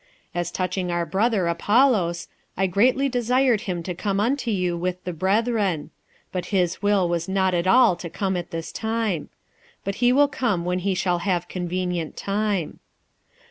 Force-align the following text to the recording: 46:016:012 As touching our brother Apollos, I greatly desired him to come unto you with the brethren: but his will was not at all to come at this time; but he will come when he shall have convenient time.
46:016:012 0.33 0.33
As 0.41 0.51
touching 0.51 0.91
our 0.91 1.05
brother 1.05 1.47
Apollos, 1.47 2.27
I 2.57 2.65
greatly 2.65 3.07
desired 3.07 3.61
him 3.61 3.83
to 3.83 3.93
come 3.93 4.19
unto 4.19 4.49
you 4.49 4.75
with 4.75 5.03
the 5.03 5.13
brethren: 5.13 5.91
but 6.31 6.47
his 6.47 6.81
will 6.81 7.07
was 7.07 7.29
not 7.29 7.53
at 7.53 7.67
all 7.67 7.95
to 7.97 8.09
come 8.09 8.35
at 8.35 8.49
this 8.49 8.71
time; 8.71 9.29
but 9.83 9.93
he 10.01 10.11
will 10.11 10.27
come 10.27 10.65
when 10.65 10.79
he 10.79 10.95
shall 10.95 11.19
have 11.19 11.47
convenient 11.47 12.17
time. 12.17 12.79